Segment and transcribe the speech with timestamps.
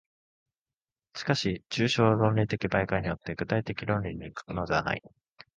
[1.15, 5.03] しかし抽象論理的媒介によって具体的論理に行くのではない。